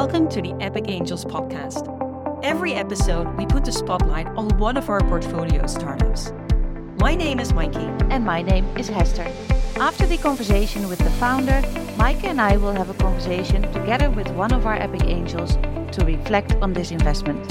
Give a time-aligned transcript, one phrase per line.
[0.00, 1.82] Welcome to the Epic Angels podcast.
[2.44, 6.32] Every episode, we put the spotlight on one of our portfolio startups.
[7.00, 8.06] My name is Maaike.
[8.08, 9.26] And my name is Hester.
[9.74, 11.62] After the conversation with the founder,
[11.98, 15.56] Maaike and I will have a conversation together with one of our Epic Angels
[15.90, 17.44] to reflect on this investment.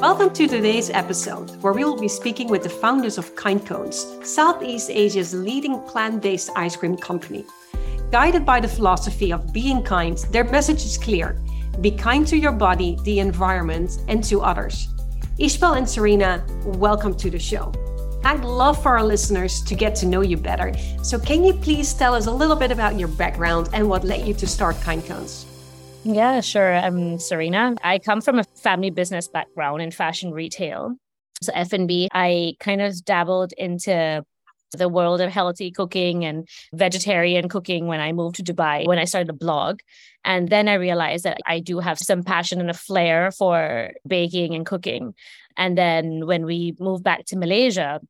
[0.00, 4.06] Welcome to today's episode, where we will be speaking with the founders of Kind Kones,
[4.24, 7.44] Southeast Asia's leading plant based ice cream company.
[8.12, 11.40] Guided by the philosophy of being kind, their message is clear
[11.80, 14.88] be kind to your body, the environment, and to others.
[15.38, 17.72] Ishpal and Serina, welcome to the show.
[18.22, 20.74] I'd love for our listeners to get to know you better.
[21.02, 24.28] So, can you please tell us a little bit about your background and what led
[24.28, 25.46] you to start Kind Kones?
[26.04, 26.74] Yeah, sure.
[26.74, 27.76] I'm Serina.
[27.82, 30.96] I come from a family business background in fashion retail.
[31.40, 34.22] So F&B, I kind of dabbled into
[34.72, 39.04] the world of healthy cooking and vegetarian cooking when I moved to Dubai, when I
[39.04, 39.80] started a blog.
[40.24, 44.54] And then I realized that I do have some passion and a flair for baking
[44.54, 45.14] and cooking.
[45.56, 48.00] And then when we moved back to Malaysia,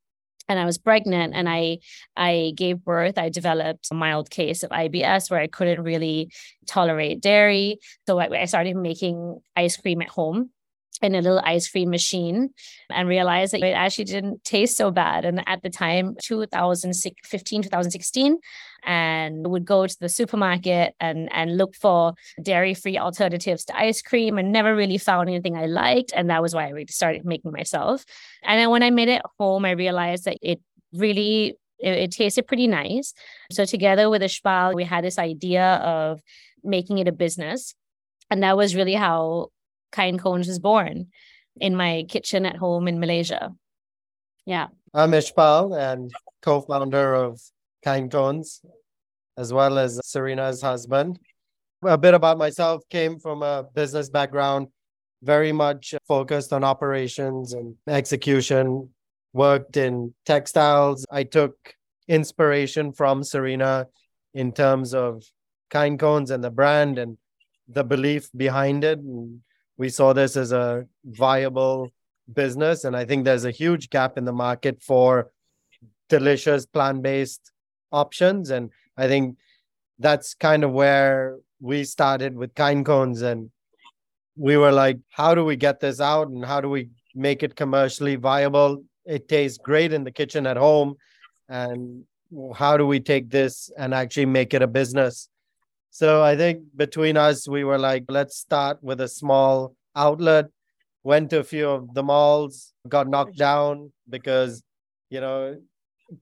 [0.48, 1.78] and I was pregnant and I
[2.16, 6.32] I gave birth, I developed a mild case of IBS where I couldn't really
[6.66, 7.78] tolerate dairy.
[8.06, 10.50] So I, I started making ice cream at home
[11.02, 12.50] in a little ice cream machine
[12.90, 15.24] and realized that it actually didn't taste so bad.
[15.24, 18.38] And at the time, 2015, 2016,
[18.84, 24.02] and would go to the supermarket and, and look for dairy free alternatives to ice
[24.02, 26.12] cream and never really found anything I liked.
[26.14, 28.04] And that was why I really started making myself.
[28.42, 30.60] And then when I made it home, I realized that it
[30.92, 33.12] really it, it tasted pretty nice.
[33.50, 36.20] So together with Ishpal, we had this idea of
[36.62, 37.74] making it a business.
[38.30, 39.48] And that was really how
[39.92, 41.08] Kind Kones was born
[41.60, 43.54] in my kitchen at home in Malaysia.
[44.46, 44.68] Yeah.
[44.92, 47.40] I'm Ishpal and co-founder of
[47.84, 48.64] Kind Kones,
[49.36, 51.18] as well as Serina's husband.
[51.84, 54.68] A bit about myself came from a business background,
[55.22, 58.88] very much focused on operations and execution,
[59.32, 61.06] worked in textiles.
[61.10, 61.54] I took
[62.08, 63.86] inspiration from Serina
[64.34, 65.24] in terms of
[65.70, 67.18] Kind Kones and the brand and
[67.68, 68.98] the belief behind it.
[68.98, 69.40] And
[69.76, 71.90] we saw this as a viable
[72.32, 72.84] business.
[72.84, 75.30] And I think there's a huge gap in the market for
[76.08, 77.52] delicious plant based
[77.90, 78.50] options.
[78.50, 79.36] And I think
[79.98, 83.22] that's kind of where we started with Kind Kones.
[83.22, 83.50] And
[84.36, 87.56] we were like, how do we get this out and how do we make it
[87.56, 88.84] commercially viable?
[89.04, 90.96] It tastes great in the kitchen at home.
[91.48, 92.04] And
[92.54, 95.28] how do we take this and actually make it a business?
[95.94, 100.46] So I think between us, we were like, let's start with a small outlet.
[101.04, 104.62] Went to a few of the malls, got knocked down because,
[105.10, 105.60] you know,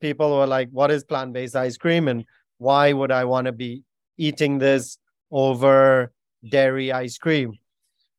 [0.01, 2.09] people were like, what is plant based ice cream?
[2.09, 2.25] And
[2.59, 3.85] why would I want to be
[4.19, 4.99] eating this
[5.31, 6.11] over
[6.51, 7.53] dairy ice cream?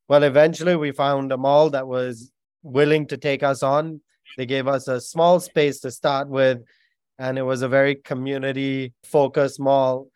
[0.08, 2.32] Well, eventually we found a mall that was
[2.64, 4.00] willing to take us on.
[4.38, 6.60] They gave us a small space to start with,
[7.20, 10.08] and it was a very community focused mall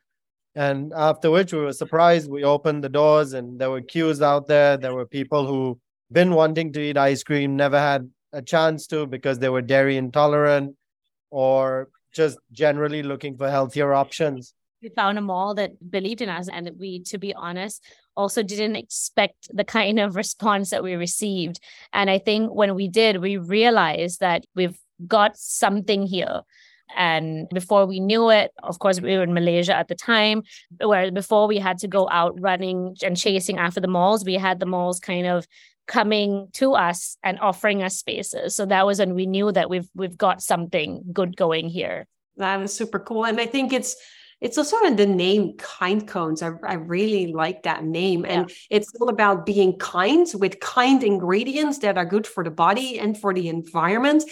[0.56, 2.30] and after which we were surprised.
[2.30, 4.78] We opened the doors and there were queues out there.
[4.78, 5.80] There were people who
[6.12, 9.98] been wanting to eat ice cream, never had a chance to because they were dairy
[9.98, 10.76] intolerant
[11.30, 14.54] or just generally looking for healthier options.
[14.82, 17.84] We found a mall that believed in us and we, to be honest,
[18.16, 21.60] also didn't expect the kind of response that we received.
[21.92, 24.78] And I think when we did, we realized that we've
[25.08, 26.42] got something here
[26.96, 30.44] and before we knew it, of course, we were in Malaysia at the time,
[30.80, 34.60] where before we had to go out running and chasing after the malls, we had
[34.60, 35.48] the malls kind of
[35.88, 38.56] coming to us and offering us spaces.
[38.56, 42.08] So that was when we knew that we've we've got something good going here.
[42.38, 43.26] That was super cool.
[43.26, 43.96] And I think it's
[44.42, 48.56] it's also in the name kind kones I, I really like that name and yeah.
[48.70, 53.18] it's all about being kind with kind ingredients that are good for the body and
[53.18, 54.24] for the environment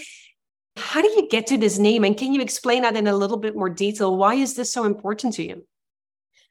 [0.75, 2.03] how do you get to this name?
[2.03, 4.16] And can you explain that in a little bit more detail?
[4.17, 5.66] Why is this so important to you?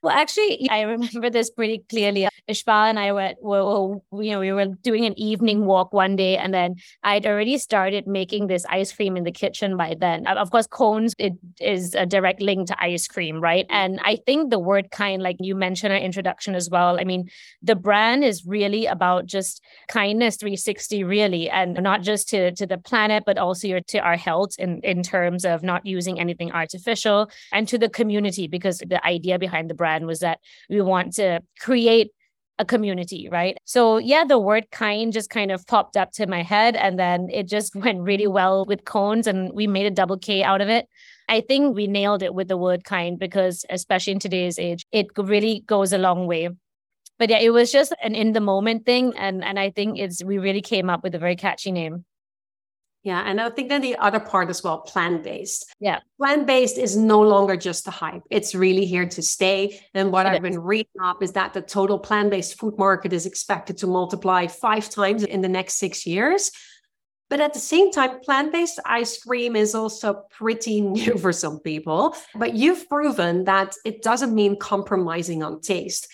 [0.02, 2.28] Well, actually, I remember this pretty clearly.
[2.50, 6.36] Ishpal and I were, were, you know, we were doing an evening walk one day,
[6.36, 10.26] and then I'd already started making this ice cream in the kitchen by then.
[10.26, 13.64] Of course, cones it is a direct link to ice cream, right?
[13.70, 16.98] And I think the word kind, like you mentioned in introduction as well.
[16.98, 17.28] I mean,
[17.62, 22.78] the brand is really about just kindness 360, really, and not just to to the
[22.78, 27.68] planet, but also to our health in in terms of not using anything artificial, and
[27.68, 30.40] to the community because the idea behind the brand brand was that
[30.70, 32.10] we want to create
[32.58, 33.56] a community, right?
[33.64, 37.28] So, yeah, the word kind just kind of popped up to my head and then
[37.30, 40.68] it just went really well with cones and we made a double K out of
[40.68, 40.86] it.
[41.28, 45.06] I think we nailed it with the word kind because, especially in today's age, it
[45.16, 46.50] really goes a long way
[47.18, 49.12] but yeah, it was just an in the moment thing.
[49.16, 52.04] And and I think it's we really came up with a very catchy name.
[53.02, 55.74] Yeah, and I think then the other part as well, plant based.
[55.80, 56.00] Yeah.
[56.18, 58.22] Plant based is no longer just a hype.
[58.30, 59.80] It's really here to stay.
[59.92, 60.50] And what it I've is.
[60.50, 64.46] been reading up is that the total plant based food market is expected to multiply
[64.46, 66.52] five times in the next six years.
[67.28, 71.58] But at the same time, plant based ice cream is also pretty new for some
[71.58, 72.14] people.
[72.36, 76.06] But you've proven that it doesn't mean compromising on taste.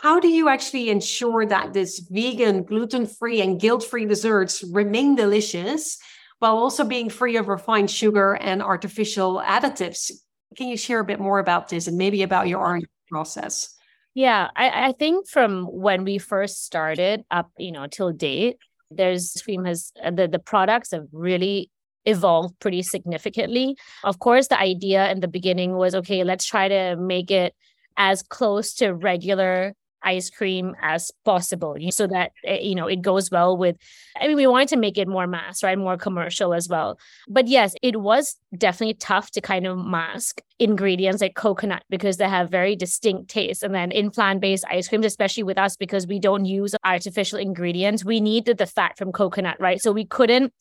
[0.00, 5.16] How do you actually ensure that this vegan, gluten free, and guilt free desserts remain
[5.16, 5.98] delicious?
[6.44, 10.10] While also being free of refined sugar and artificial additives.
[10.58, 13.74] Can you share a bit more about this and maybe about your R&D process?
[14.12, 18.58] Yeah, I, I think from when we first started up, you know, till date,
[18.90, 21.70] there's Scream has uh, the, the products have really
[22.04, 23.78] evolved pretty significantly.
[24.04, 27.54] Of course, the idea in the beginning was okay, let's try to make it
[27.96, 29.72] as close to regular
[30.04, 33.76] ice cream as possible so that eh, you know it goes well with
[34.20, 35.78] i mean we wanted to make it more mass right?
[35.78, 36.98] More commercial as well.
[37.28, 42.28] But yes it was definitely tough to kind of mask ingredients like coconut because they
[42.28, 46.18] have very distinct tastes and then in plant-based ice creams especially with us because we
[46.18, 49.80] don't use artificial ingredients we needed the fat from coconut right?
[49.80, 50.52] So we couldn't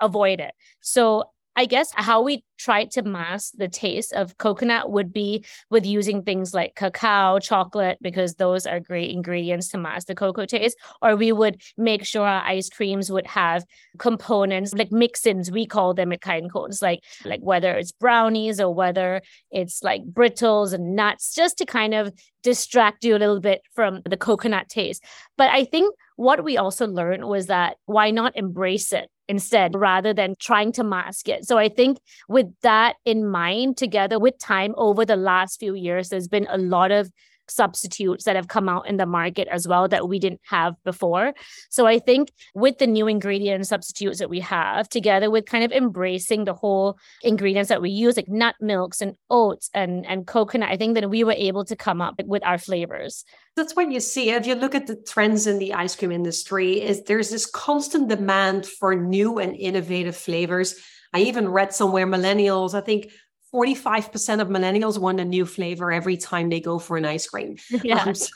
[0.00, 0.52] avoid it.
[0.80, 1.24] So
[1.56, 6.22] I guess how we tried to mask the taste of coconut would be with using
[6.22, 10.76] things like cacao, chocolate, because those are great ingredients to mask the cocoa taste.
[11.02, 13.64] Or we would make sure our ice creams would have
[13.98, 18.72] components like mix-ins, we call them at Kind Kones, like like whether it's brownies or
[18.72, 22.12] whether it's like brittles and nuts, just to kind of
[22.42, 25.02] distract you a little bit from the coconut taste.
[25.36, 30.12] But I think what we also learned was that why not embrace it instead rather
[30.12, 31.46] than trying to mask it.
[31.46, 36.10] So I think with that in mind, together with time over the last few years,
[36.10, 37.10] there's been a lot of
[37.50, 41.34] substitutes that have come out in the market as well that we didn't have before.
[41.68, 45.72] So I think with the new ingredient substitutes that we have, together with kind of
[45.72, 50.70] embracing the whole ingredients that we use, like nut milks and oats and, and coconut,
[50.70, 53.24] I think that we were able to come up with our flavors.
[53.56, 54.30] That's what you see.
[54.30, 58.08] If you look at the trends in the ice cream industry, is there's this constant
[58.08, 60.76] demand for new and innovative flavors.
[61.12, 63.10] I even read somewhere millennials, I think
[63.54, 67.56] 45% of millennials want a new flavor every time they go for an ice cream.
[67.82, 68.04] Yeah.
[68.04, 68.28] Um, so,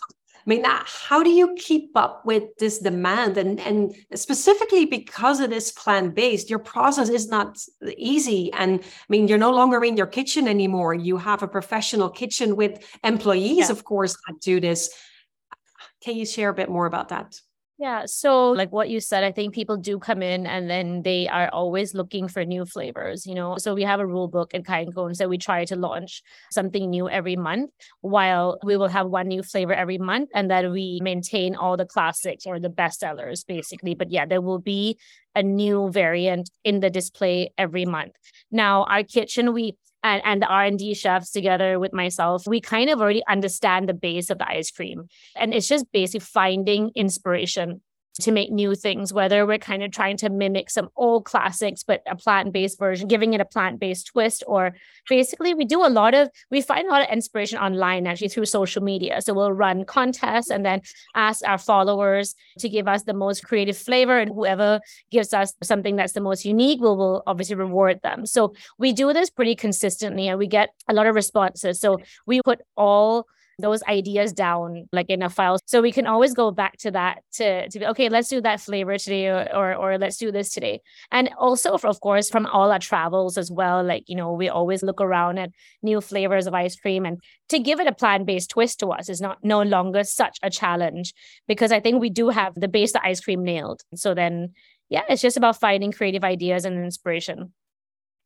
[0.47, 3.39] I mean, how do you keep up with this demand?
[3.39, 7.59] And, and specifically because it is plant based, your process is not
[7.97, 8.53] easy.
[8.53, 10.93] And I mean, you're no longer in your kitchen anymore.
[10.93, 13.71] You have a professional kitchen with employees, yeah.
[13.71, 14.91] of course, that do this.
[16.03, 17.41] Can you share a bit more about that?
[17.77, 18.05] Yeah.
[18.07, 21.49] So, like what you said, I think people do come in and then they are
[21.53, 23.57] always looking for new flavors, you know.
[23.59, 26.23] So, we have a rule book at Kind Kones that we try to launch
[26.53, 30.71] something new every month, while we will have one new flavor every month, and that
[30.71, 33.97] we maintain all the classics or the best sellers, basically.
[33.97, 34.97] But yeah, there will be
[35.35, 38.13] a new variant in the display every month.
[38.53, 39.75] Now, our kitchen, we
[40.05, 44.31] and, and the R&D chefs together with myself, we kind of already understand the base
[44.31, 45.09] of the ice cream.
[45.35, 47.81] And it's just basically finding inspiration
[48.21, 52.03] to make new things, whether we're kind of trying to mimic some old classics, but
[52.07, 54.77] a plant based version, giving it a plant based twist, or
[55.09, 58.47] basically we do a lot of, we find a lot of inspiration online actually through
[58.47, 59.21] social media.
[59.21, 60.83] So we'll run contests and then
[61.15, 64.81] ask our followers to give us the most creative flavor, and whoever
[65.11, 68.27] gives us something that's the most unique, we'll, will obviously reward them.
[68.27, 71.81] So we do this pretty consistently and we get a lot of responses.
[71.81, 73.27] So we put all
[73.59, 75.59] those ideas down like in a file.
[75.67, 78.61] So we can always go back to that to to be okay let's do that
[78.61, 80.81] flavor today or or, or let's do this today.
[81.11, 84.49] And also for, of course from all our travels as well like you know we
[84.49, 85.51] always look around at
[85.83, 87.05] new flavors of ice cream.
[87.05, 90.51] And to give it a plant-based twist to us is not no longer such a
[90.51, 91.13] challenge
[91.47, 93.83] because i think we do have the base of ice cream nailed.
[93.95, 94.53] So then
[94.89, 97.53] yeah it's just about finding creative ideas and inspiration.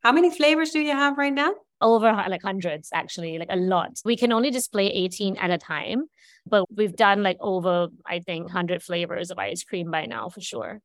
[0.02, 4.00] How many flavors do you have right now over like hundreds actually like a lot.
[4.04, 6.04] We can only display 18 at a time
[6.48, 10.40] but we've done like over i think 100 flavors of ice cream by now for
[10.40, 10.80] sure.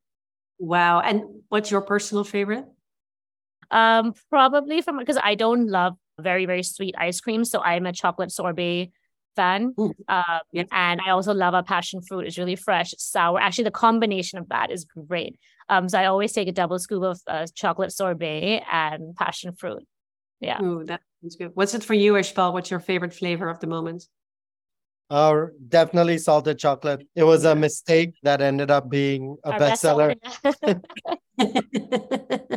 [0.58, 1.00] Wow.
[1.00, 2.64] And what's your personal favorite?
[3.70, 7.92] Um probably from because i don't love very very sweet ice cream so i'm a
[7.92, 8.92] chocolate sorbet
[9.36, 9.74] fan.
[10.08, 12.26] Um, and i also love a passion fruit.
[12.26, 13.40] It's really fresh sour.
[13.40, 15.36] Actually the combination of that is great.
[15.68, 19.82] Um so i always take a double scoop of uh, chocolate sorbet and passion fruit
[20.44, 20.62] yeah.
[20.62, 21.50] Ooh, that sounds good.
[21.54, 22.52] What's it for you, Ishpal?
[22.52, 24.06] What's your favorite flavor of the moment?
[25.10, 27.06] Uh, definitely salted chocolate.
[27.14, 30.16] It was a mistake that ended up being a bestseller.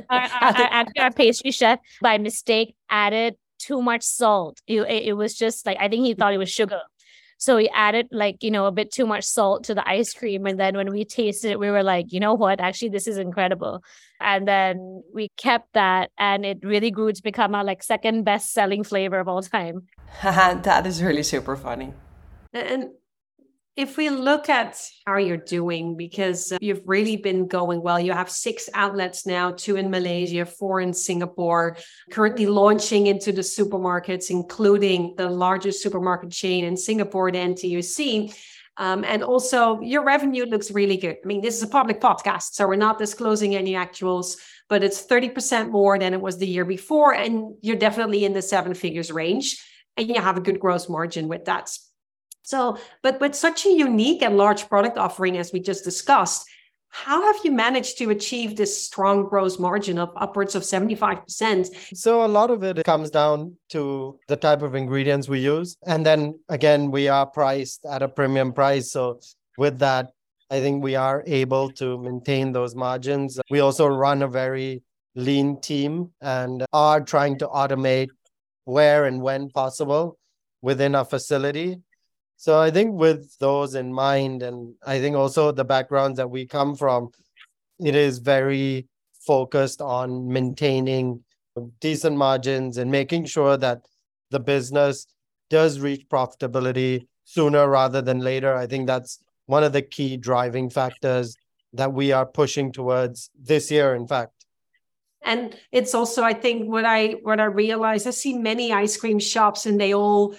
[0.09, 4.61] our, our, our, our, pastry chef, by mistake, added too much salt.
[4.65, 6.81] It, it, it was just like I think he thought it was sugar.
[7.37, 10.45] So we added like, you know, a bit too much salt to the ice cream.
[10.47, 12.59] And then when we tasted it, we were like, you know what?
[12.59, 13.83] Actually, this is incredible.
[14.19, 18.51] And then we kept that and it really grew to become our like second best
[18.51, 19.87] selling flavor of all time.
[20.23, 21.93] that is really super funny.
[22.53, 22.89] And
[23.77, 28.29] if we look at how you're doing, because you've really been going well, you have
[28.29, 31.77] six outlets now, two in Malaysia, four in Singapore,
[32.09, 38.35] currently launching into the supermarkets, including the largest supermarket chain in Singapore, the NTUC.
[38.77, 41.17] Um, and also, your revenue looks really good.
[41.23, 44.37] I mean, this is a public podcast, so we're not disclosing any actuals,
[44.69, 47.13] but it's 30% more than it was the year before.
[47.13, 49.63] And you're definitely in the seven figures range,
[49.97, 51.75] and you have a good gross margin with that.
[52.43, 56.47] So, but with such a unique and large product offering as we just discussed,
[56.89, 61.95] how have you managed to achieve this strong gross margin of upwards of 75%?
[61.95, 65.77] So, a lot of it comes down to the type of ingredients we use.
[65.85, 68.91] And then again, we are priced at a premium price.
[68.91, 69.19] So,
[69.57, 70.11] with that,
[70.49, 73.39] I think we are able to maintain those margins.
[73.49, 74.83] We also run a very
[75.15, 78.09] lean team and are trying to automate
[78.65, 80.17] where and when possible
[80.61, 81.81] within our facility
[82.37, 86.45] so I think with those in mind, and I think also the backgrounds that we
[86.45, 87.09] come from,
[87.79, 88.87] it is very
[89.25, 91.23] focused on maintaining
[91.79, 93.81] decent margins and making sure that
[94.29, 95.07] the business
[95.49, 98.55] does reach profitability sooner rather than later.
[98.55, 101.35] I think that's one of the key driving factors
[101.73, 104.45] that we are pushing towards this year, in fact.
[105.23, 109.17] And it's also, I think, what I what I realize, I see many ice cream
[109.17, 110.35] shops and they all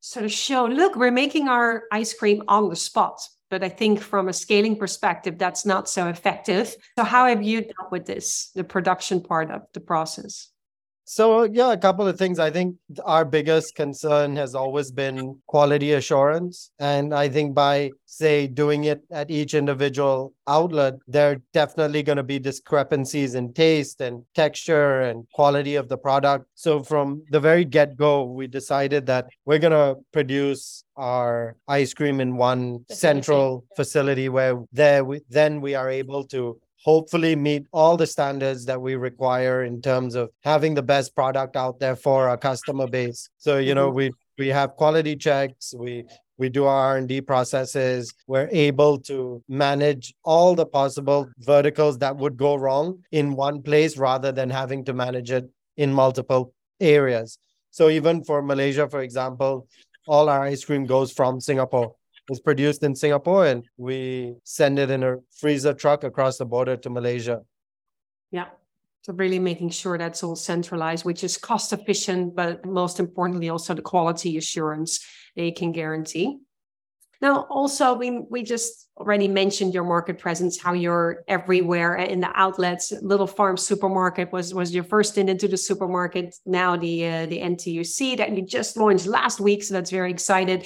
[0.00, 3.20] sort of show look we're making our ice cream on the spot.
[3.50, 6.74] But i think from a scaling perspective that's not so effective.
[6.98, 10.48] So how have you dealt with this the production part of the process
[11.10, 12.38] so, uh, yeah, a couple of things.
[12.38, 16.70] I think our biggest concern has always been quality assurance.
[16.78, 22.18] And I think by, say, doing it at each individual outlet, there are definitely going
[22.18, 26.44] to be discrepancies in taste and texture and quality of the product.
[26.54, 31.94] So, from the very get go, we decided that we're going to produce our ice
[31.94, 37.64] cream in one central facility where there we, then we are able to hopefully meet
[37.70, 41.94] all the standards that we require in terms of having the best product out there
[41.94, 43.28] for our customer base.
[43.36, 44.00] So you know mm-hmm.
[44.00, 45.74] we we have quality checks.
[45.84, 45.92] We
[46.40, 48.14] we do our r&d processes.
[48.26, 52.86] We're able to manage all the possible verticals that would go wrong
[53.20, 57.38] in one place rather than having to manage it in multiple areas.
[57.70, 59.52] So even for malaysia for example
[60.14, 61.88] all our ice cream goes from singapore
[62.28, 66.76] it's produced in Singapore and we send it in a freezer truck across the border
[66.76, 67.42] to Malaysia.
[68.30, 68.46] Yeah.
[69.02, 73.74] So really making sure that's all centralized, which is cost efficient, but most importantly, also
[73.74, 75.00] the quality assurance
[75.34, 76.38] they can guarantee.
[77.20, 82.30] Now, also, we, we just already mentioned your market presence, how you're everywhere in the
[82.34, 82.92] outlets.
[83.02, 86.36] Little Farm Supermarket was, was your first in into the supermarket.
[86.46, 90.64] Now the uh, the NTUC that you just launched last week, so that's very excited.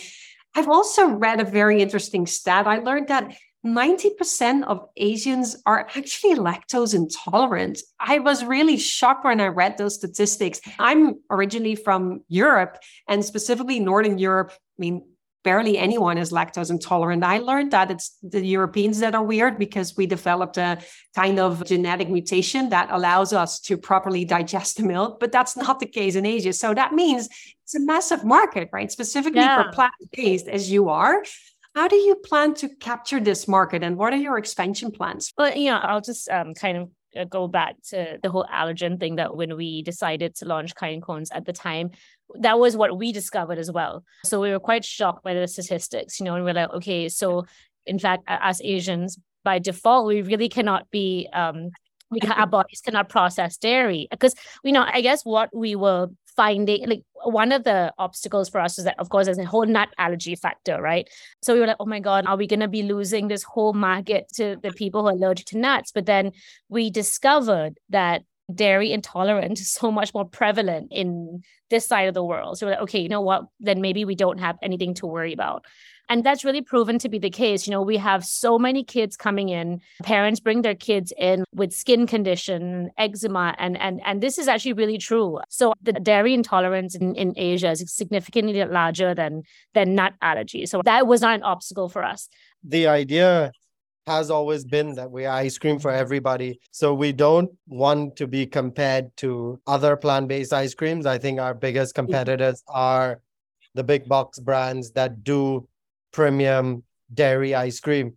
[0.55, 2.67] I've also read a very interesting stat.
[2.67, 7.81] I learned that 90% of Asians are actually lactose intolerant.
[8.01, 10.61] I was really shocked when I read those statistics.
[10.79, 12.79] I'm originally from Europe
[13.09, 14.51] and specifically Northern Europe.
[14.53, 15.05] I mean,
[15.45, 17.25] barely anyone is lactose intolerant.
[17.25, 20.79] I learned that it's the Europeans that are weird because we developed a
[21.15, 25.81] kind of genetic mutation that allows us to properly digest the milk, but that's not
[25.81, 26.53] the case in Asia.
[26.53, 27.29] So that means
[27.65, 28.91] it's a massive market, right?
[28.91, 29.63] Specifically yeah.
[29.63, 31.23] for plant based as you are.
[31.75, 35.33] How do you plan to capture this market and what are your expansion plans?
[35.39, 36.91] Well, you know, I'll just um, kind of
[37.29, 41.31] go back to the whole allergen thing that when we decided to launch kind kones
[41.33, 41.91] at the time
[42.41, 44.05] that was what we discovered as well.
[44.25, 47.45] So we were quite shocked by the statistics you know and we're like okay so
[47.87, 51.71] in fact as asians by default we really cannot be um
[52.11, 54.07] we can, our bodies cannot process dairy.
[54.11, 58.61] Because you know i guess what we were finding like one of the obstacles for
[58.61, 61.09] us is that of course there's a whole nut allergy factor right?
[61.43, 63.73] So we were like oh my god are we going to be losing this whole
[63.73, 65.93] market to the people who are allergic to nuts?
[65.93, 66.33] But then
[66.69, 68.23] we discovered that
[68.53, 72.59] dairy intolerance is so much more prevalent in this side of the world.
[72.59, 73.45] So we're like okay you know what?
[73.61, 75.65] Then maybe we don't have anything to worry about
[76.09, 77.67] and that's really proven to be the case.
[77.67, 79.81] You know, we have so many kids coming in.
[80.03, 84.75] Parents bring their kids in with skin condition, eczema, and and and this is actually
[84.75, 85.41] really true.
[85.49, 89.43] So the dairy intolerance in, in Asia is significantly larger than
[89.75, 90.67] than nut allergy.
[90.67, 92.29] So that was not an obstacle for us.
[92.65, 93.53] The idea
[94.07, 96.61] has always been that we ice cream for everybody.
[96.73, 101.07] So we don't want to be compared to other plant based ice creams.
[101.07, 102.07] I think our biggest mm-hmm.
[102.07, 103.21] competitors are
[103.75, 105.67] the big box brands that do
[106.13, 108.17] premium dairy ice cream.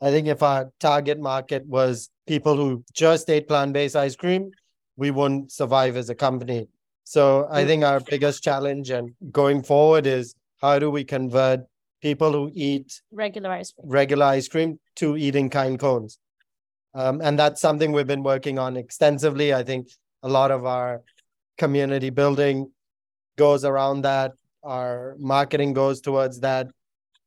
[0.00, 4.50] I think if our target market was people who just ate plant based ice cream,
[4.96, 6.68] we wouldn't survive as a company.
[7.04, 11.60] So I think our biggest challenge and going forward is how do we convert
[12.00, 16.18] people who eat regular ice cream, regular ice cream to eating kind kones?
[16.94, 19.54] Um, and that's something we've been working on extensively.
[19.54, 19.88] I think
[20.22, 21.02] a lot of our
[21.58, 22.70] community building
[23.36, 24.32] goes around that.
[24.62, 26.68] Our marketing goes towards that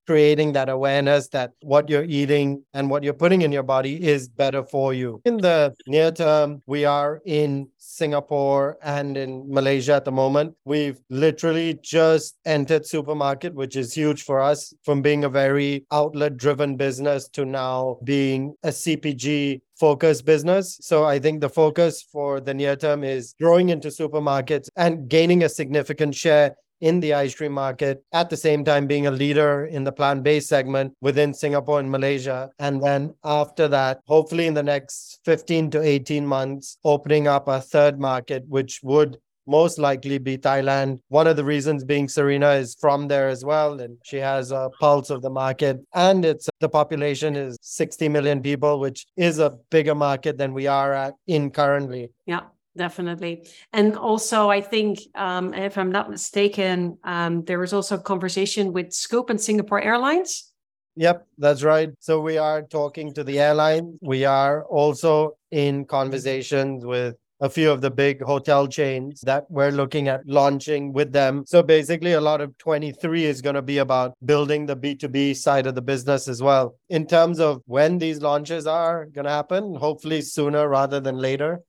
[0.05, 4.27] creating that awareness that what you're eating and what you're putting in your body is
[4.27, 5.21] better for you.
[5.25, 10.55] In the near term, we are in Singapore and in Malaysia at the moment.
[10.65, 16.37] We've literally just entered supermarket, which is huge for us from being a very outlet
[16.37, 20.77] driven business to now being a CPG focused business.
[20.81, 25.43] So I think the focus for the near term is growing into supermarkets and gaining
[25.43, 29.65] a significant share in the ice cream market, at the same time being a leader
[29.65, 32.49] in the plant based segment within Singapore and Malaysia.
[32.59, 37.61] And then after that, hopefully in the next 15 to 18 months, opening up a
[37.61, 39.17] third market, which would
[39.47, 40.99] most likely be Thailand.
[41.09, 44.69] One of the reasons being Serina is from there as well, and she has a
[44.79, 45.79] pulse of the market.
[45.93, 50.67] And it's the population is 60 million people, which is a bigger market than we
[50.67, 52.09] are at in currently.
[52.25, 52.41] Yeah
[52.75, 53.47] definitely.
[53.73, 58.73] And also, I think, um, if I'm not mistaken, um, there was also a conversation
[58.73, 60.51] with Scoot and Singapore Airlines.
[60.97, 61.89] Yep, that's right.
[61.99, 63.99] So we are talking to the airline.
[64.01, 69.71] We are also in conversations with a few of the big hotel chains that we're
[69.71, 71.43] looking at launching with them.
[71.45, 75.67] So basically, a lot of 23 is going to be about building the B2B side
[75.67, 76.75] of the business as well.
[76.89, 81.61] In terms of when these launches are going to happen, hopefully sooner rather than later.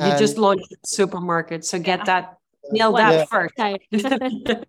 [0.00, 2.38] You just launched supermarket, so get that
[2.70, 3.24] nail that yeah.
[3.26, 3.54] first.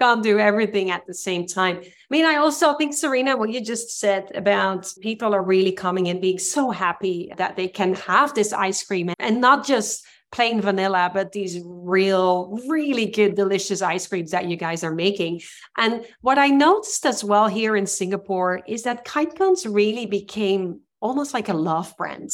[0.00, 1.76] Can't do everything at the same time.
[1.78, 6.08] I mean, I also think Serina, what you just said about people are really coming
[6.08, 10.60] and being so happy that they can have this ice cream and not just plain
[10.60, 15.42] vanilla, but these real, really good, delicious ice creams that you guys are making.
[15.76, 20.80] And what I noticed as well here in Singapore is that Kind Kones really became
[21.00, 22.30] almost like a love brand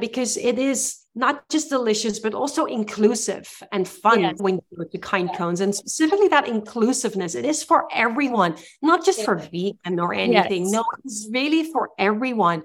[0.00, 4.36] because it is not just delicious, but also inclusive and fun yes.
[4.38, 5.60] when you go to kind kones.
[5.60, 10.64] And specifically that inclusiveness, it is for everyone, not just for vegan or anything.
[10.64, 10.72] Yes.
[10.72, 12.62] No, it's really for everyone.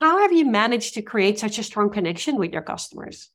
[0.00, 3.30] How have you managed to create such a strong connection with your customers?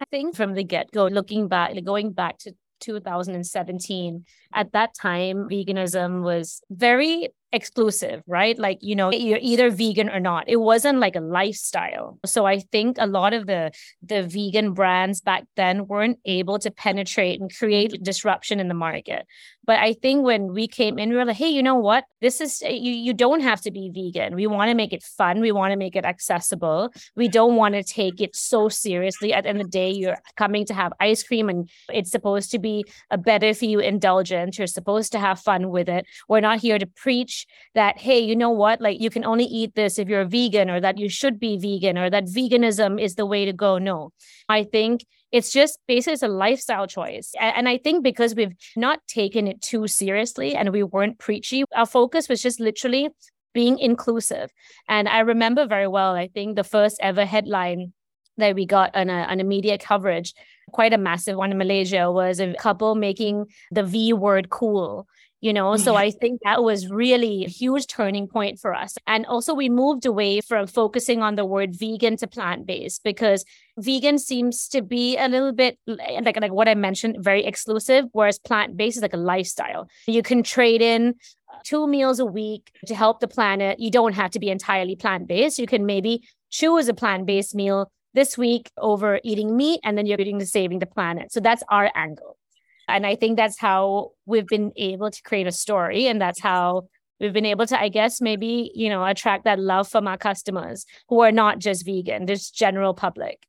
[0.00, 5.48] I think from the get go, looking back, going back to 2017, at that time,
[5.48, 8.58] veganism was very exclusive, right?
[8.58, 10.44] Like, you know, you're either vegan or not.
[10.48, 12.18] It wasn't like a lifestyle.
[12.26, 13.70] So I think a lot of the
[14.02, 19.26] the vegan brands back then weren't able to penetrate and create disruption in the market.
[19.66, 22.04] But I think when we came in, we were like, hey, you know what?
[22.20, 24.34] This is eh, you you don't have to be vegan.
[24.34, 25.40] We want to make it fun.
[25.40, 26.90] We want to make it accessible.
[27.16, 29.32] We don't want to take it so seriously.
[29.32, 32.50] At the end of the day, you're coming to have ice cream and it's supposed
[32.52, 34.58] to be a better for you indulgence.
[34.58, 36.06] You're supposed to have fun with it.
[36.28, 38.80] We're not here to preach that, hey, you know what?
[38.80, 41.56] Like you can only eat this if you're a vegan or that you should be
[41.58, 43.78] vegan or that veganism is the way to go.
[43.78, 44.12] No.
[44.48, 47.32] I think it's just basically it's a lifestyle choice.
[47.40, 51.86] And I think because we've not taken it too seriously and we weren't preachy, our
[51.86, 53.08] focus was just literally
[53.52, 54.52] being inclusive.
[54.88, 57.92] And I remember very well, I think the first ever headline
[58.36, 60.34] that we got on a, on a media coverage,
[60.70, 65.08] quite a massive one in Malaysia, was a couple making the V word cool
[65.44, 65.76] you know?
[65.76, 68.96] So i think that was really a huge turning point for us.
[69.06, 73.44] And also we moved away from focusing on the word vegan to plant-based because
[73.76, 78.38] vegan seems to be a little bit like like what i mentioned very exclusive whereas
[78.38, 79.88] plant-based is like a lifestyle.
[80.06, 81.14] You can trade in
[81.52, 83.78] uh, two meals a week to help the planet.
[83.78, 85.58] You don't have to be entirely plant-based.
[85.58, 90.20] You can maybe choose a plant-based meal this week over eating meat and then you're
[90.20, 91.32] eating to saving the planet.
[91.32, 92.38] So that's our angle
[92.88, 96.06] and I think that's how we've been able to create a story.
[96.06, 96.88] And that's how
[97.20, 100.84] we've been able to, I guess, maybe, you know, attract that love from our customers
[101.08, 103.46] who are not just vegan, just general public.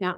[0.00, 0.14] Yeah.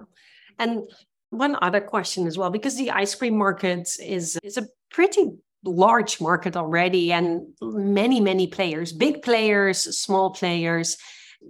[0.59, 0.85] And
[1.31, 5.33] one other question as well, because the ice cream market is is a pretty
[5.65, 10.97] large market already and many, many players, big players, small players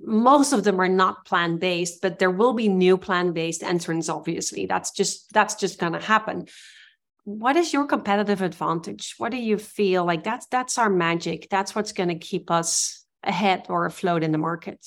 [0.02, 4.08] most of them are not plant based but there will be new plant based entrants
[4.08, 4.66] obviously.
[4.66, 6.46] That's just that's just going to happen.
[7.24, 9.14] What is your competitive advantage?
[9.16, 11.48] What do you feel like that's that's our magic?
[11.50, 14.84] That's what's going to keep us ahead or afloat in the market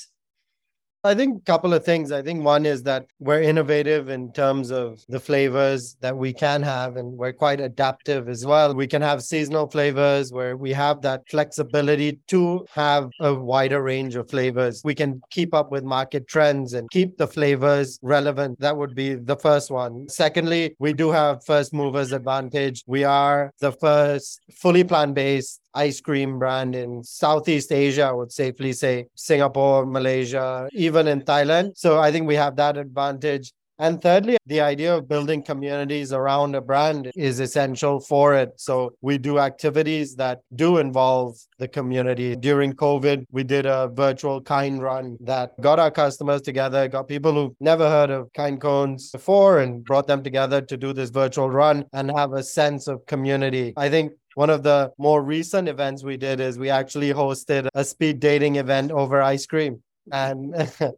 [1.08, 2.12] I think a couple of things.
[2.12, 6.62] I think one is that we're innovative in terms of the flavors that we can
[6.62, 8.76] have, and we're quite adaptive as well.
[8.76, 14.15] We can have seasonal flavors where we have that flexibility to have a wider range
[14.15, 14.82] of flavors.
[14.84, 18.60] We can keep up with market trends and keep the flavors relevant.
[18.60, 20.10] That would be the first one.
[20.10, 22.84] Secondly, we do have first movers advantage.
[22.86, 28.32] We are the first fully plant based ice cream brand in Southeast Asia, I would
[28.32, 31.78] safely say Singapore, Malaysia, even in Thailand.
[31.78, 33.54] So I think we have that advantage.
[33.80, 38.54] And thirdly, the idea of building communities around a brand is essential for it.
[38.58, 42.36] So we do activities that do involve the community.
[42.36, 47.34] During COVID, we did a virtual kind run that got our customers together, got people
[47.34, 51.50] who've never heard of kind kones before and brought them together to do this virtual
[51.52, 53.74] run and have a sense of community.
[53.78, 57.84] I think one of the more recent events we did is we actually hosted a
[57.84, 59.82] speed dating event over ice cream.
[60.12, 60.54] And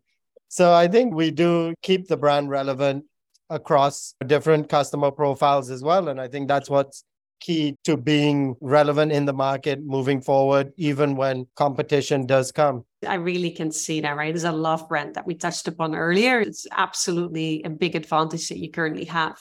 [0.50, 3.06] so I think we do keep the brand relevant
[3.50, 6.10] across different customer profiles as well.
[6.10, 7.06] And I think that's what's
[7.40, 12.84] key to being relevant in the market moving forward, even when competition does come.
[13.08, 14.34] I really can see that, right?
[14.34, 16.42] There's a love brand that we touched upon earlier.
[16.42, 19.40] It's absolutely a big advantage that you currently have.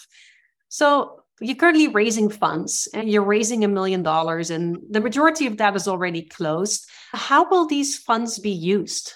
[0.68, 5.56] So you're currently raising funds and you're raising a million dollars, and the majority of
[5.58, 6.88] that is already closed.
[7.12, 9.14] How will these funds be used?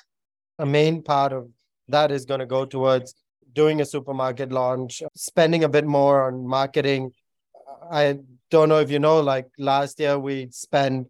[0.58, 1.48] A main part of
[1.88, 3.14] that is going to go towards
[3.52, 7.12] doing a supermarket launch, spending a bit more on marketing.
[7.90, 8.18] I
[8.50, 11.08] don't know if you know, like last year we spent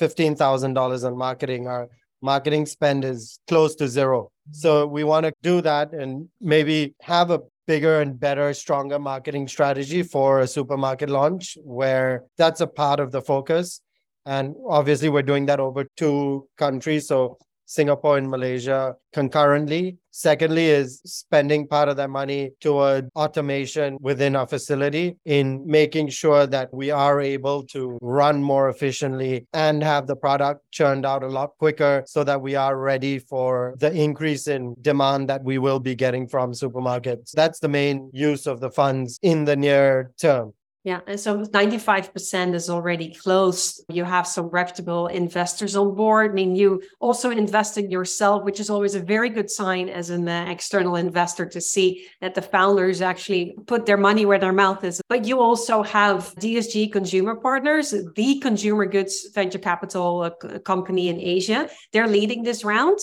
[0.00, 1.68] $15,000 on marketing.
[1.68, 1.88] Our
[2.20, 4.30] marketing spend is close to zero.
[4.50, 9.48] So we want to do that and maybe have a bigger and better, stronger marketing
[9.48, 13.80] strategy for a supermarket launch where that's a part of the focus.
[14.26, 17.08] And obviously, we're doing that over two countries.
[17.08, 19.98] So Singapore and Malaysia concurrently.
[20.10, 26.46] Secondly, is spending part of that money toward automation within our facility in making sure
[26.46, 31.28] that we are able to run more efficiently and have the product churned out a
[31.28, 35.80] lot quicker so that we are ready for the increase in demand that we will
[35.80, 37.32] be getting from supermarkets.
[37.32, 40.54] That's the main use of the funds in the near term.
[40.84, 43.82] Yeah, and so 95% is already closed.
[43.88, 46.32] You have some reputable investors on board.
[46.32, 50.28] I mean, you also invested yourself, which is always a very good sign as an
[50.28, 54.84] uh, external investor to see that the founders actually put their money where their mouth
[54.84, 55.00] is.
[55.08, 61.18] But you also have DSG Consumer Partners, the consumer goods venture capital uh, company in
[61.18, 61.70] Asia.
[61.94, 62.98] They're leading this round.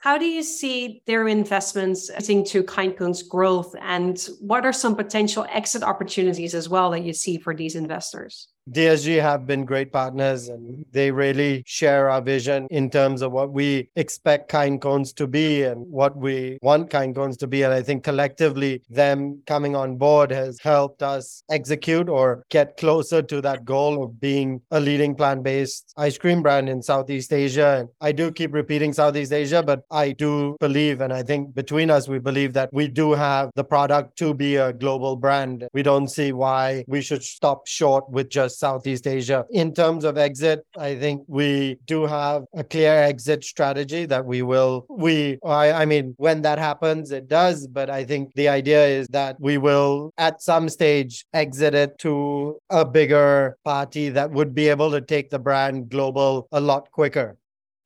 [0.00, 5.82] How do you see their investments into KindKone's growth, and what are some potential exit
[5.82, 8.48] opportunities as well that you see for these investors?
[8.70, 13.52] DSG have been great partners and they really share our vision in terms of what
[13.52, 17.62] we expect kind kones to be and what we want kind kones to be.
[17.62, 23.22] And I think collectively, them coming on board has helped us execute or get closer
[23.22, 27.78] to that goal of being a leading plant based ice cream brand in Southeast Asia.
[27.80, 31.90] And I do keep repeating Southeast Asia, but I do believe, and I think between
[31.90, 35.66] us, we believe that we do have the product to be a global brand.
[35.72, 39.46] We don't see why we should stop short with just Southeast Asia.
[39.50, 44.42] In terms of exit, I think we do have a clear exit strategy that we
[44.42, 47.66] will, we, I, I mean, when that happens, it does.
[47.66, 52.58] But I think the idea is that we will at some stage exit it to
[52.70, 57.36] a bigger party that would be able to take the brand global a lot quicker.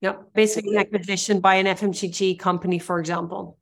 [0.01, 3.59] Yeah, basically an acquisition by an FMCG company, for example.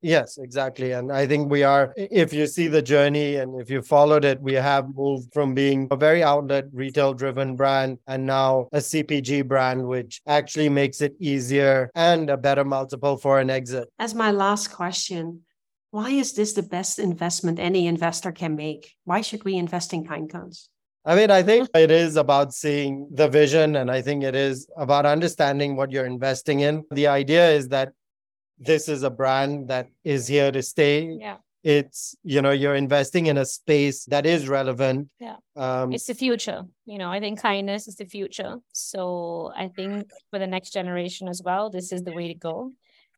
[0.00, 0.92] Yes, exactly.
[0.92, 4.40] And I think we are, if you see the journey and if you followed it,
[4.40, 9.46] we have moved from being a very outlet retail driven brand and now a CPG
[9.48, 13.88] brand, which actually makes it easier and a better multiple for an exit.
[13.98, 15.42] As my last question,
[15.90, 18.94] why is this the best investment any investor can make?
[19.04, 20.68] Why should we invest in KindKones?
[21.04, 24.68] I mean, I think it is about seeing the vision and I think it is
[24.76, 26.84] about understanding what you're investing in.
[26.90, 27.92] The idea is that
[28.58, 31.16] this is a brand that is here to stay.
[31.20, 31.36] Yeah.
[31.64, 35.08] It's, you know, you're investing in a space that is relevant.
[35.20, 35.36] Yeah.
[35.56, 36.62] Um, it's the future.
[36.86, 38.56] You know, I think kindness is the future.
[38.72, 42.72] So I think for the next generation as well, this is the way to go.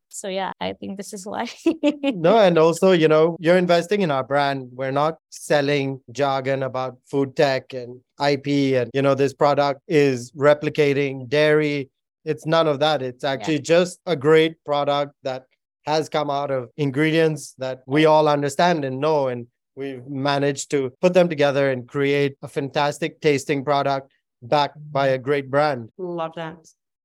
[0.09, 1.49] So yeah, I think this is why.
[2.03, 4.71] no, and also, you know, you're investing in our brand.
[4.73, 10.33] We're not selling jargon about food tech and IP and you know, this product is
[10.33, 11.91] replicating dairy
[12.25, 13.03] it's none of that.
[13.03, 13.77] It's actually yeah.
[13.77, 15.45] just a great product that
[15.87, 19.29] has come out of ingredients that we all understand and know.
[19.29, 24.11] And we've managed to put them together and create a fantastic tasting product
[24.43, 25.91] backed by a great brand.
[25.99, 26.57] Love that.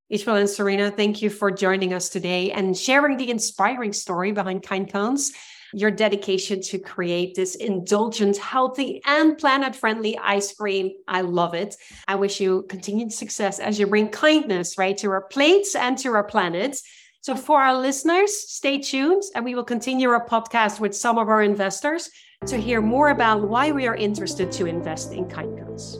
[0.09, 4.61] Ishmael and Serina, thank you for joining us today and sharing the inspiring story behind
[4.61, 5.31] Kind Kones
[5.73, 10.91] your dedication to create this indulgent, healthy, and planet friendly ice cream.
[11.07, 11.75] I love it.
[12.07, 16.13] I wish you continued success as you bring kindness, right, to our plates and to
[16.13, 16.79] our planet.
[17.21, 21.27] So, for our listeners, stay tuned and we will continue our podcast with some of
[21.27, 22.09] our investors
[22.45, 25.97] to hear more about why we are interested to invest in Kind Kones.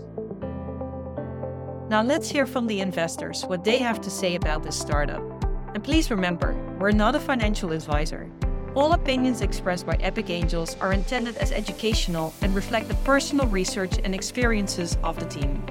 [1.90, 5.24] Now, let's hear from the investors what they have to say about this startup.
[5.74, 8.32] And please remember, we're not a financial advisor.
[8.76, 14.00] All opinions expressed by Epic Angels are intended as educational and reflect the personal research
[14.04, 15.66] and experiences of the team.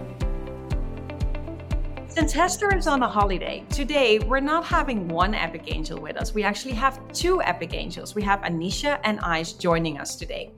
[2.09, 6.33] Since Hester is on a holiday, today we're not having one Epic Angel with us.
[6.33, 8.15] We actually have two Epic Angels.
[8.15, 10.53] We have Anisha and Aish joining us today.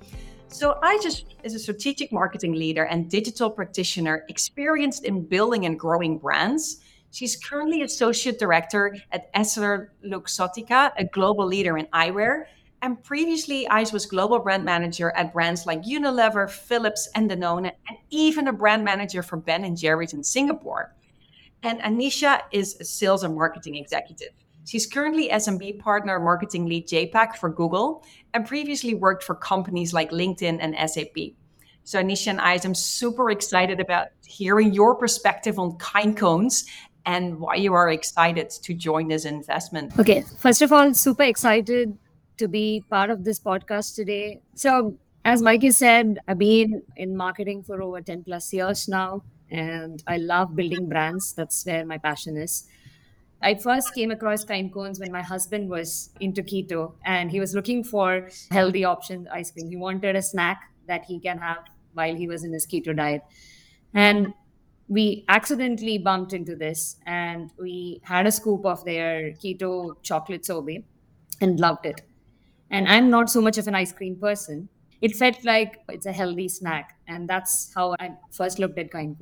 [0.47, 6.19] So, Aish is a strategic marketing leader and digital practitioner experienced in building and growing
[6.19, 6.81] brands
[7.16, 12.44] She's currently Associate Director at Essler Luxottica, a global leader in eyewear.
[12.83, 17.98] And previously, Aish was Global Brand Manager at brands like Unilever, Philips, and Danone, and
[18.11, 20.94] even a brand manager for Ben & Jerry's in Singapore.
[21.62, 24.35] And Anisha is a Sales and Marketing Executive.
[24.66, 30.11] She's currently SMB Partner Marketing Lead JPAC for Google and previously worked for companies like
[30.11, 31.33] LinkedIn and SAP.
[31.85, 36.64] So, Anisha and I, I'm super excited about hearing your perspective on kind kones
[37.07, 39.99] and why you are excited to join this investment.
[39.99, 41.97] Okay, first of all, super excited
[42.37, 44.42] to be part of this podcast today.
[44.55, 50.03] So, as Maaike said, I've been in marketing for over 10 plus years now, and
[50.07, 51.33] I love building brands.
[51.33, 52.66] That's where my passion is.
[53.42, 57.55] I first came across kind kones when my husband was into keto and he was
[57.55, 59.69] looking for healthy options ice cream.
[59.69, 61.59] He wanted a snack that he can have
[61.92, 63.23] while he was in his keto diet.
[63.92, 64.33] And
[64.88, 70.85] we accidentally bumped into this and we had a scoop of their keto chocolate sorbet
[71.40, 72.03] and loved it.
[72.70, 74.68] And I'm not so much of an ice cream person.
[75.01, 76.96] It felt like it's a healthy snack.
[77.07, 79.16] And that's how I first looked at kind.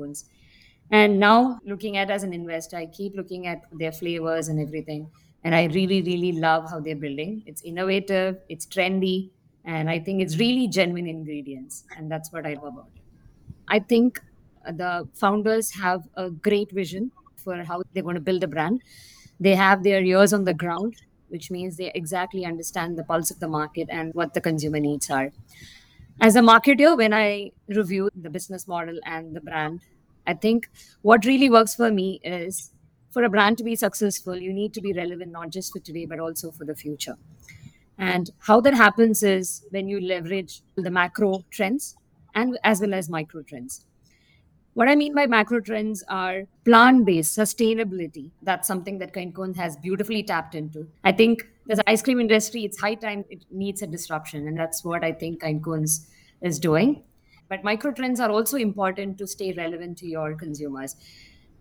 [0.90, 5.10] And now, looking at as an investor, I keep looking at their flavors and everything.
[5.42, 7.42] And I really, really love how they're building.
[7.46, 9.30] It's innovative, it's trendy,
[9.64, 11.84] and I think it's really genuine ingredients.
[11.96, 13.02] And that's what I love about it.
[13.68, 14.22] I think
[14.72, 18.82] the founders have a great vision for how they want to build a brand.
[19.40, 20.96] They have their ears on the ground,
[21.28, 25.10] which means they exactly understand the pulse of the market and what the consumer needs
[25.10, 25.32] are.
[26.20, 29.80] As a marketer, when I review the business model and the brand,
[30.26, 30.70] I think
[31.02, 32.70] what really works for me is
[33.10, 36.06] for a brand to be successful, you need to be relevant not just for today,
[36.06, 37.16] but also for the future.
[37.98, 41.96] And how that happens is when you leverage the macro trends
[42.34, 43.86] and as well as micro trends.
[44.74, 48.32] What I mean by macro trends are plant based sustainability.
[48.42, 50.88] That's something that KindKone has beautifully tapped into.
[51.04, 54.48] I think as ice cream industry, it's high time it needs a disruption.
[54.48, 56.08] And that's what I think KindKones
[56.42, 57.04] is doing.
[57.48, 60.96] But micro trends are also important to stay relevant to your consumers.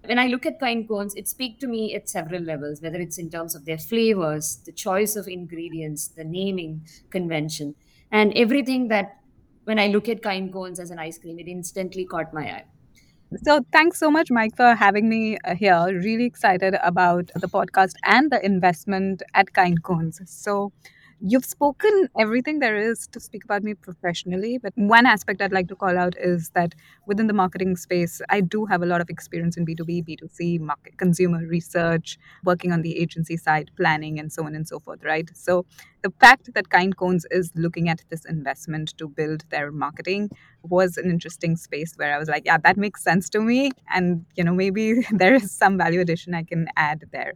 [0.05, 3.19] When I look at kind kones, it speaks to me at several levels, whether it's
[3.19, 7.75] in terms of their flavors, the choice of ingredients, the naming convention,
[8.11, 9.19] and everything that
[9.65, 12.65] when I look at kind kones as an ice cream, it instantly caught my eye.
[13.41, 15.85] So, thanks so much, Maaike, for having me uh, here.
[16.03, 20.19] Really excited about the podcast and the investment at Kind Kones.
[20.27, 20.71] So,
[21.25, 25.69] You've spoken everything there is to speak about me professionally, but one aspect I'd like
[25.69, 26.75] to call out is that
[27.07, 30.97] within the marketing space, I do have a lot of experience in B2B, B2C, market,
[30.97, 35.29] consumer research, working on the agency side, planning, and so on and so forth, right?
[35.33, 35.65] So
[36.03, 40.29] the fact that Kind Kones is looking at this investment to build their marketing
[40.63, 43.71] was an interesting space where I was like, yeah, that makes sense to me.
[43.89, 47.33] And, you know, maybe there is some value addition I can add there.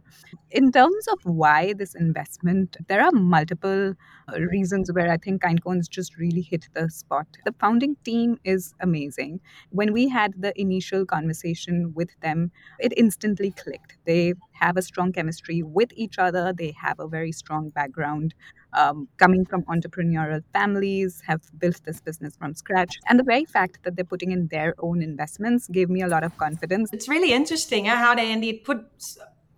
[0.50, 3.94] In terms of why this investment, there are multiple
[4.32, 7.26] uh, reasons where I think KindKones just really hit the spot.
[7.44, 9.40] The founding team is amazing.
[9.70, 13.96] When we had the initial conversation with them, it instantly clicked.
[14.06, 18.34] They have a strong chemistry with each other, they have a very strong background.
[18.74, 22.98] Um, coming from entrepreneurial families, have built this business from scratch.
[23.08, 26.22] And the very fact that they're putting in their own investments gave me a lot
[26.22, 26.90] of confidence.
[26.92, 28.84] It's really interesting how they indeed put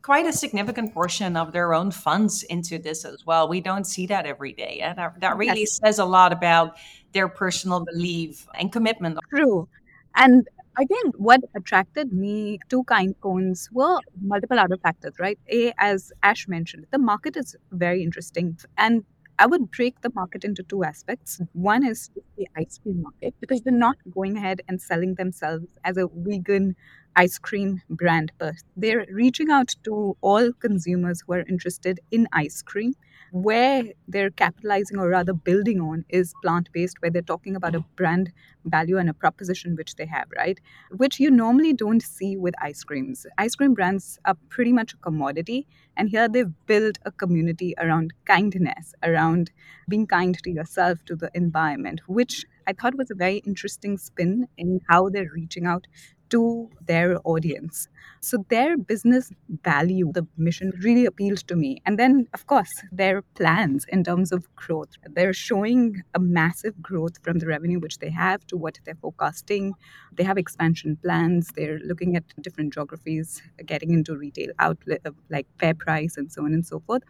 [0.03, 3.49] quite a significant portion of their own funds into this as well.
[3.49, 4.81] We don't see that every day.
[4.83, 5.81] And that, that really yes.
[5.83, 6.77] says a lot about
[7.12, 9.18] their personal belief and commitment.
[9.29, 9.68] True.
[10.14, 15.39] And I think what attracted me to Kind Kones were multiple other factors, right?
[15.53, 18.57] A, as Aish mentioned, the market is very interesting.
[18.79, 19.05] And
[19.39, 21.41] I would break the market into two aspects.
[21.53, 25.97] One is the ice cream market because they're not going ahead and selling themselves as
[25.97, 26.77] a vegan
[27.17, 32.63] ice cream brand, but they're reaching out to all consumers who are interested in ice
[32.63, 32.95] cream
[33.33, 37.79] where they're capitalizing or rather building on is plant based, where they're talking about a
[37.79, 37.95] mm-hmm.
[37.97, 38.33] brand
[38.64, 40.61] value and a proposition which they have, right?
[40.97, 43.27] Which you normally don't see with ice creams.
[43.38, 45.66] Ice cream brands are pretty much a commodity,
[45.97, 49.51] and here they've built a community around kindness, around
[49.88, 54.47] being kind to yourself, to the environment, which I thought was a very interesting spin
[54.57, 55.87] in how they're reaching out
[56.31, 57.88] to their audience.
[58.21, 59.33] So their business
[59.64, 61.81] value, the mission really appealed to me.
[61.87, 64.90] And then, of course, their plans in terms of growth.
[65.14, 69.73] They're showing a massive growth from the revenue which they have to what they're forecasting.
[70.12, 71.49] They have expansion plans.
[71.55, 76.53] They're looking at different geographies, getting into retail outlet uh, like FairPrice and so on
[76.53, 77.03] and so forth.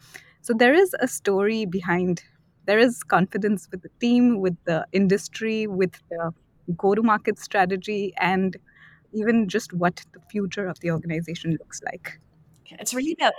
[0.42, 2.22] So there is a story behind
[2.66, 6.32] there is confidence with the team, with the industry, with the
[6.76, 8.56] go to market strategy, and
[9.12, 12.20] even just what the future of the organization looks like.
[12.66, 13.34] It's really that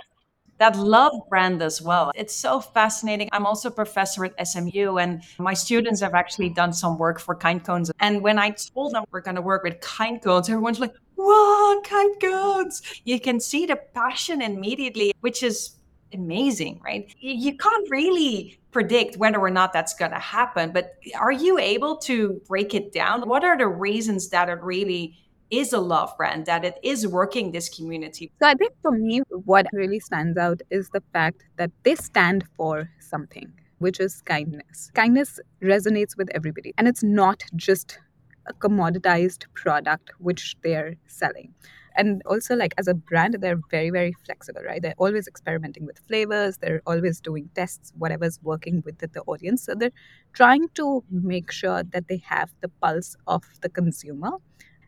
[0.58, 2.12] that love brand as well.
[2.14, 3.28] It's so fascinating.
[3.32, 7.34] I'm also a professor at SMU, and my students have actually done some work for
[7.34, 7.90] Kind Kones.
[7.98, 11.80] And when I told them we're going to work with Kind Kones, everyone's like, "Wow,
[11.84, 15.78] Kind Kones!" You can see the passion immediately, which is
[16.14, 17.12] amazing, right?
[17.18, 21.96] You can't really predict whether or not that's going to happen, but are you able
[21.96, 23.28] to break it down?
[23.28, 25.16] What are the reasons that it really
[25.52, 28.32] is a love brand, that it is working this community?
[28.40, 32.44] So I think for me, what really stands out is the fact that they stand
[32.56, 34.90] for something, which is kindness.
[34.94, 37.98] Kindness resonates with everybody, and it's not just
[38.46, 41.54] a commoditized product which they're selling
[41.96, 45.98] and also like as a brand they're very very flexible right they're always experimenting with
[46.08, 49.92] flavors they're always doing tests whatever's working with the, the audience so they're
[50.32, 54.30] trying to make sure that they have the pulse of the consumer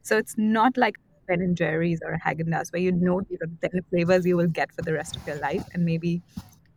[0.04, 4.36] so it's not like Ben and Jerry's or Haagen-Dazs where you know the flavors you
[4.36, 6.22] will get for the rest of your life, and maybe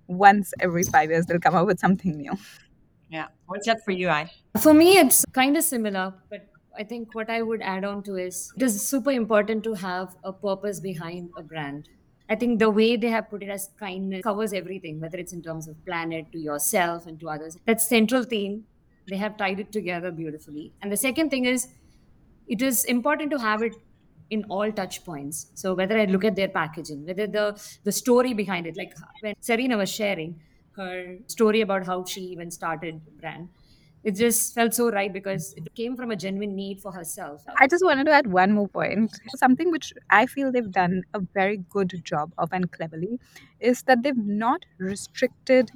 [0.08, 2.32] once every five years they'll come up with something new.
[3.10, 4.32] Yeah, what's that for you, I?
[4.62, 8.16] For me, it's kind of similar, but I think what I would add on to
[8.16, 11.90] is it is super important to have a purpose behind a brand.
[12.30, 15.42] I think the way they have put it as kindness covers everything, whether it's in
[15.42, 17.58] terms of planet, to yourself, and to others.
[17.66, 18.66] That central theme,
[19.08, 20.74] they have tied it together beautifully.
[20.82, 21.70] And the second thing is
[22.48, 23.76] it is important to have it
[24.30, 27.46] in all touch points so whether i look at their packaging whether the
[27.84, 30.40] the story behind it like when serina was sharing
[30.76, 33.50] her story about how she even started brand
[34.04, 37.44] it just felt so right because it came from a genuine need for herself.
[37.58, 39.12] I just wanted to add one more point.
[39.36, 43.20] Something which I feel they've done a very good job of and cleverly
[43.60, 45.72] is that they've not restricted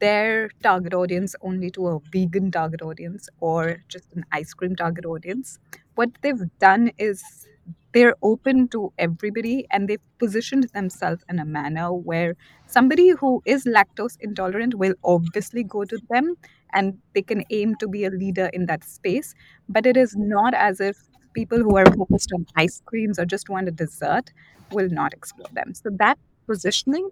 [0.00, 5.04] their target audience only to a vegan target audience or just an ice cream target
[5.04, 5.58] audience.
[5.94, 7.22] What they've done is
[7.92, 12.34] they're open to everybody and they've positioned themselves in a manner where
[12.66, 16.34] somebody who is lactose intolerant will obviously go to them
[16.72, 19.34] and they can aim to be a leader in that space.
[19.68, 20.96] But it is not as if
[21.34, 24.32] people who are focused on ice creams or just want a dessert
[24.70, 25.72] will not explore them.
[25.74, 26.18] So that
[26.48, 27.08] positioning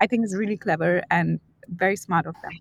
[0.00, 2.52] I think is really clever and very smart of them.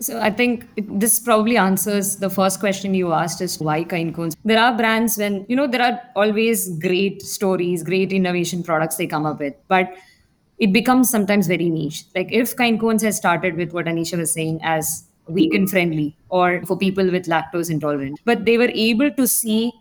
[0.00, 4.34] So I think this probably answers the first question you asked is why kind kones.
[4.44, 9.06] There are brands when you know there are always great stories, great innovation products they
[9.06, 9.94] come up with, but
[10.58, 12.04] it becomes sometimes very niche.
[12.14, 16.62] Like if kind kones has started with what Anisha was saying as vegan friendly or
[16.66, 19.72] for people with lactose intolerant, but they were able to see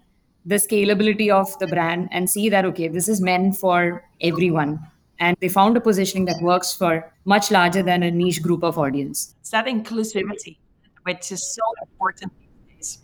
[0.45, 4.79] the scalability of the brand and see that okay, this is meant for everyone
[5.23, 8.77] and they found a positioning that works for much larger than a niche group of
[8.77, 9.35] audience.
[9.39, 10.57] It's that inclusivity,
[11.03, 12.33] which is so important
[12.67, 12.99] these.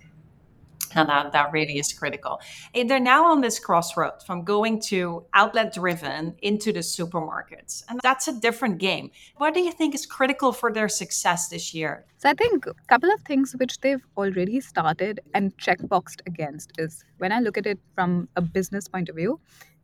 [0.96, 2.42] And that, that really is critical.
[2.74, 7.84] And they're now on this crossroad from going to outlet driven into the supermarkets.
[7.88, 9.12] And that's a different game.
[9.38, 12.06] What do you think is critical for their success this year?
[12.18, 17.06] So I think a couple of things which they've already started and checkboxed against is
[17.20, 19.40] when I look at it from a business point of view,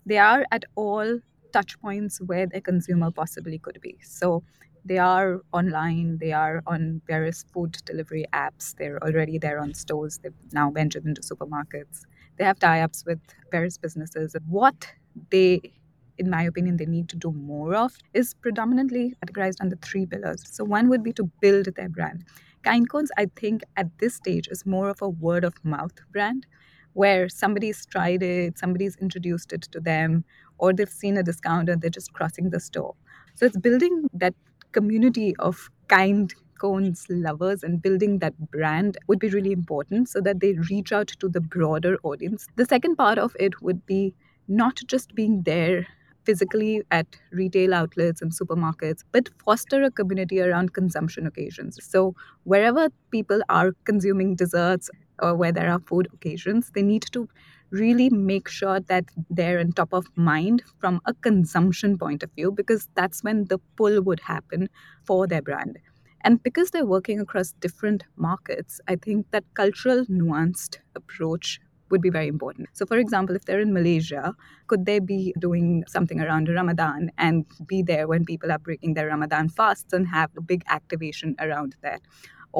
[0.05, 1.19] they are at all
[1.57, 3.93] touch points where the consumer possibly could be.
[4.03, 4.43] So
[4.83, 10.19] they are online, they are on various food delivery apps, they're already there on stores,
[10.21, 11.97] they've now ventured into supermarkets.
[12.37, 14.35] They have tie ups with various businesses.
[14.47, 14.79] What
[15.31, 15.49] they
[16.17, 20.41] in my opinion, they need to do more of is predominantly categorized under three pillars.
[20.49, 22.23] So, one would be to build their brand.
[22.63, 26.45] Kind Kones, I think, at this stage is more of a word of mouth brand
[26.93, 30.23] where somebody's tried it, somebody's introduced it to them,
[30.57, 32.95] or they've seen a discount and they're just crossing the store.
[33.35, 34.33] So it's building that
[34.71, 40.39] community of kind kones lovers and building that brand would be really important so that
[40.39, 42.47] they reach out to the broader audience.
[42.55, 44.15] The second part of it would be
[44.47, 45.87] not just being there
[46.23, 51.77] physically at retail outlets and supermarkets, but foster a community around consumption occasions.
[51.83, 54.89] So, wherever people are consuming desserts
[55.21, 57.29] or where there are food occasions, they need to
[57.71, 62.51] really make sure that they're on top of mind from a consumption point of view
[62.51, 64.69] because that's when the pull would happen
[65.05, 65.79] for their brand.
[66.21, 71.59] And because they're working across different markets, I think that cultural nuanced approach
[71.91, 72.67] would be very important.
[72.73, 74.33] So, for example, if they're in Malaysia,
[74.67, 79.07] could they be doing something around Ramadan and be there when people are breaking their
[79.07, 82.01] Ramadan fasts and have a big activation around that?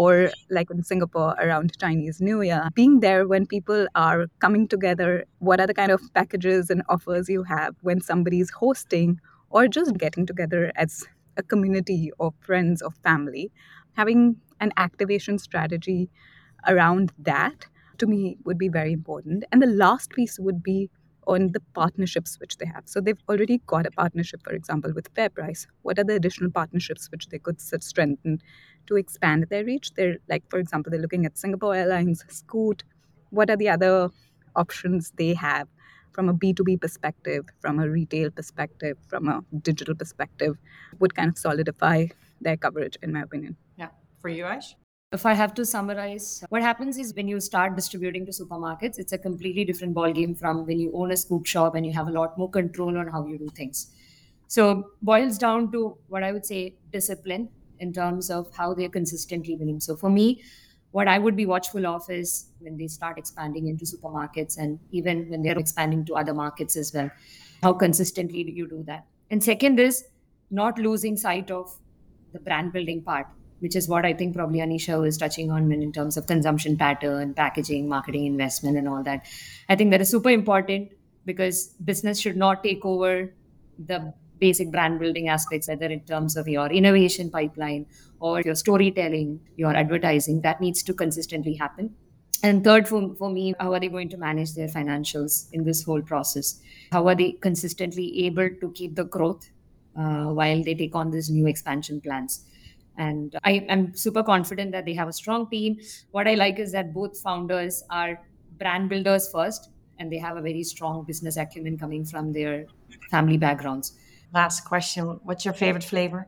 [0.04, 5.24] Or, like in Singapore, around Chinese New Year, being there when people are coming together,
[5.40, 9.20] what are the kind of packages and offers you have when somebody's hosting
[9.50, 11.06] or just getting together as
[11.38, 13.52] a community of friends or family,
[13.94, 16.10] having an activation strategy
[16.68, 17.66] around that
[17.98, 19.46] to me would be very important.
[19.54, 20.90] And the last piece would be
[21.28, 22.84] on the partnerships which they have.
[22.86, 25.66] So they've already got a partnership, for example, with FairPrice.
[25.82, 28.42] What are the additional partnerships which they could strengthen
[28.88, 29.94] to expand their reach?
[29.94, 32.84] They're like, for example, they're looking at Singapore Airlines, Scoot.
[33.30, 34.10] What are the other
[34.56, 35.68] options they have
[36.12, 40.56] from a B2B perspective, from a retail perspective, from a digital perspective,
[41.00, 42.08] would kind of solidify
[42.40, 43.58] their coverage, in my opinion.
[43.78, 43.90] Yeah.
[44.22, 44.76] For you, Aish?
[45.16, 49.14] if I have to summarize, what happens is when you start distributing to supermarkets, it's
[49.14, 52.12] a completely different ballgame from when you own a scoop shop and you have a
[52.12, 53.92] lot more control on how you do things.
[54.48, 57.50] So boils down to what I would say discipline
[57.80, 59.80] in terms of how they're consistently winning.
[59.80, 60.44] So for me,
[60.92, 65.30] what I would be watchful of is when they start expanding into supermarkets and even
[65.30, 67.12] when they're expanding to other markets as well.
[67.62, 69.06] How consistently do you do that?
[69.30, 70.06] And second is
[70.52, 71.76] not losing sight of
[72.32, 73.28] the brand building part
[73.60, 77.34] which is what I think probably Anisha was touching on in terms of consumption pattern,
[77.34, 79.26] packaging, marketing investment, and all that.
[79.70, 80.92] I think that is super important
[81.26, 83.34] because business should not take over
[83.80, 87.86] the basic brand building aspects, whether in terms of your innovation pipeline
[88.20, 91.94] or your storytelling, your advertising, that needs to consistently happen.
[92.44, 95.84] And third, for, for me, how are they going to manage their financials in this
[95.84, 96.60] whole process?
[96.92, 99.50] How are they consistently able to keep the growth
[99.98, 102.46] uh, while they take on these new expansion plans?
[102.98, 105.78] and I am super confident that they have a strong team.
[106.12, 108.22] What I like is that both founders are
[108.58, 109.70] brand builders first,
[110.00, 112.66] and they have a very strong business acumen coming from their
[113.12, 113.98] family backgrounds.
[114.34, 116.28] Last question: What's your favorite flavor?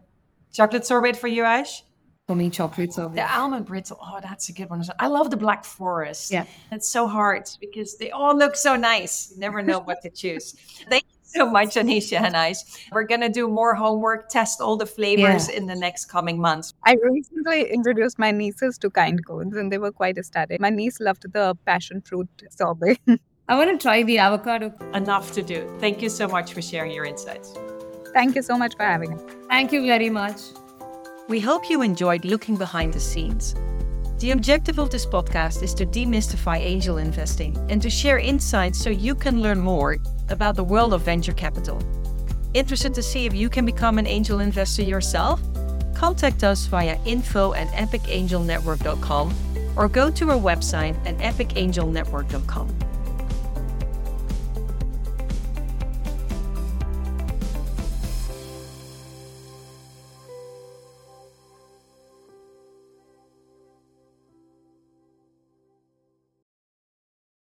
[0.53, 1.81] Chocolate sorbet for you, Aish?
[2.27, 3.15] For me, chocolate oh, sorbet.
[3.15, 3.97] The almond brittle.
[4.01, 4.83] Oh, that's a good one.
[4.99, 6.31] I love the black forest.
[6.31, 9.31] Yeah, it's so hard because they all look so nice.
[9.31, 10.51] You never know what to choose.
[10.89, 12.53] Thank you so much, Anisha and I.
[12.91, 15.57] We're going to do more homework, test all the flavors yeah.
[15.57, 16.73] in the next coming months.
[16.83, 20.59] I recently introduced my nieces to kind kones and they were quite ecstatic.
[20.59, 22.99] My niece loved the passion fruit sorbet.
[23.49, 24.73] I want to try the avocado.
[24.93, 25.73] Enough to do.
[25.79, 27.53] Thank you so much for sharing your insights.
[28.17, 29.17] Thank you so much for having me.
[29.47, 30.41] Thank you very much.
[31.27, 33.53] We hope you enjoyed looking behind the scenes.
[34.17, 38.89] The objective of this podcast is to demystify angel investing and to share insights so
[38.89, 39.97] you can learn more
[40.29, 41.79] about the world of venture capital.
[42.55, 45.39] Interested to see if you can become an angel investor yourself?
[45.93, 49.35] Contact us via info at epicangelnetwork.com
[49.75, 52.67] or go to our website at epicangelnetwork.com.